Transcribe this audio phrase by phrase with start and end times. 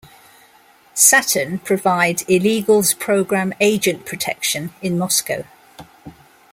[0.95, 5.43] Saturn provide illegals program agent protection in Moscow.